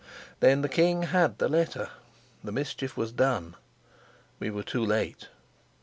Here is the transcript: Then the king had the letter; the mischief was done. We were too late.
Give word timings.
Then 0.39 0.63
the 0.63 0.67
king 0.67 1.03
had 1.03 1.37
the 1.37 1.47
letter; 1.47 1.89
the 2.43 2.51
mischief 2.51 2.97
was 2.97 3.11
done. 3.11 3.53
We 4.39 4.49
were 4.49 4.63
too 4.63 4.83
late. 4.83 5.27